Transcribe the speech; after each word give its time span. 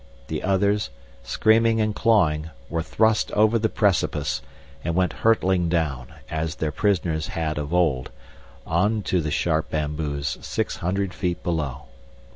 The 0.29 0.41
others, 0.41 0.89
screaming 1.21 1.79
and 1.79 1.93
clawing, 1.93 2.49
were 2.71 2.81
thrust 2.81 3.31
over 3.33 3.59
the 3.59 3.69
precipice, 3.69 4.41
and 4.83 4.95
went 4.95 5.13
hurtling 5.13 5.69
down, 5.69 6.07
as 6.27 6.55
their 6.55 6.71
prisoners 6.71 7.27
had 7.27 7.59
of 7.59 7.71
old, 7.71 8.09
on 8.65 9.03
to 9.03 9.21
the 9.21 9.29
sharp 9.29 9.69
bamboos 9.69 10.39
six 10.41 10.77
hundred 10.77 11.13
feet 11.13 11.43
below. 11.43 11.83